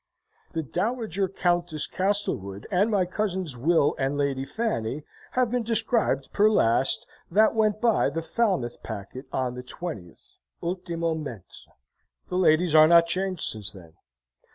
[0.53, 6.49] "The (Dowiger) Countess Castlewood and my cousins Will and Lady Fanny have been described per
[6.49, 10.85] last, that went by the Falmouth packet on the 20th ult.
[10.85, 11.37] The
[12.31, 13.93] ladies are not changed since then.